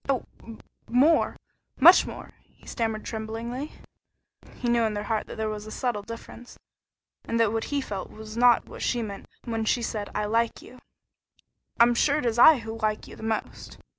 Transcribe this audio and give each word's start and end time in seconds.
"Oh, 0.09 0.25
more! 0.89 1.37
Much 1.79 2.07
more!" 2.07 2.31
he 2.49 2.65
stammered 2.65 3.05
tremblingly. 3.05 3.73
He 4.55 4.67
knew 4.67 4.81
in 4.81 4.95
his 4.95 5.05
heart 5.05 5.27
that 5.27 5.37
there 5.37 5.47
was 5.47 5.67
a 5.67 5.71
subtle 5.71 6.01
difference, 6.01 6.57
and 7.25 7.39
that 7.39 7.53
what 7.53 7.65
he 7.65 7.81
felt 7.81 8.09
was 8.09 8.35
not 8.35 8.65
what 8.65 8.81
she 8.81 9.03
meant 9.03 9.27
when 9.43 9.63
she 9.63 9.83
said, 9.83 10.09
"I 10.15 10.25
like 10.25 10.59
you." 10.59 10.79
"I'm 11.79 11.93
sure 11.93 12.17
it 12.17 12.25
is 12.25 12.39
I 12.39 12.57
who 12.61 12.79
like 12.79 13.07
you 13.07 13.15
the 13.15 13.21
most." 13.21 13.77